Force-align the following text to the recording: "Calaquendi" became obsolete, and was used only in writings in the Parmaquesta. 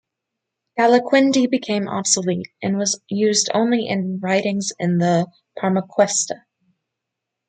"Calaquendi" 0.79 1.47
became 1.47 1.87
obsolete, 1.87 2.47
and 2.63 2.75
was 2.79 2.99
used 3.07 3.51
only 3.53 3.87
in 3.87 4.19
writings 4.19 4.71
in 4.79 4.97
the 4.97 5.27
Parmaquesta. 5.59 6.41